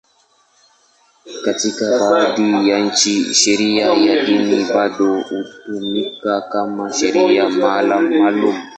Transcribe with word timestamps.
Katika 1.45 1.99
baadhi 1.99 2.69
ya 2.69 2.79
nchi, 2.79 3.33
sheria 3.33 3.85
ya 3.85 4.25
dini 4.25 4.65
bado 4.65 5.21
hutumika 5.21 6.41
kama 6.41 6.93
sheria 6.93 7.49
maalum. 7.49 8.61